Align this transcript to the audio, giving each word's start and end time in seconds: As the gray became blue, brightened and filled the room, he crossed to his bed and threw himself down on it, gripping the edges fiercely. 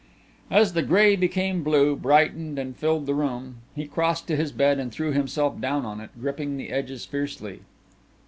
As 0.49 0.73
the 0.73 0.81
gray 0.81 1.15
became 1.15 1.61
blue, 1.61 1.95
brightened 1.95 2.57
and 2.57 2.75
filled 2.75 3.05
the 3.05 3.13
room, 3.13 3.57
he 3.75 3.85
crossed 3.85 4.25
to 4.29 4.35
his 4.35 4.51
bed 4.51 4.79
and 4.79 4.91
threw 4.91 5.11
himself 5.11 5.61
down 5.61 5.85
on 5.85 6.01
it, 6.01 6.09
gripping 6.19 6.57
the 6.57 6.71
edges 6.71 7.05
fiercely. 7.05 7.59